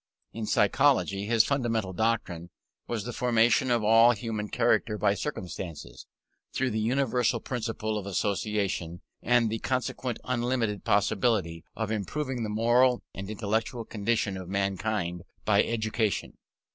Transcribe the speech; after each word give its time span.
In 0.33 0.47
psychology, 0.47 1.27
his 1.27 1.43
fundamental 1.43 1.93
doctrine 1.93 2.49
was 2.87 3.03
the 3.03 3.13
formation 3.13 3.69
of 3.69 3.83
all 3.83 4.13
human 4.13 4.49
character 4.49 4.97
by 4.97 5.13
circumstances, 5.13 6.07
through 6.53 6.71
the 6.71 6.79
universal 6.79 7.39
Principle 7.39 7.99
of 7.99 8.07
Association, 8.07 9.01
and 9.21 9.51
the 9.51 9.59
consequent 9.59 10.17
unlimited 10.23 10.83
possibility 10.83 11.63
of 11.75 11.91
improving 11.91 12.41
the 12.41 12.49
moral 12.49 13.03
and 13.13 13.29
intellectual 13.29 13.85
condition 13.85 14.37
of 14.37 14.49
mankind 14.49 15.21
by 15.45 15.63
education. 15.63 16.33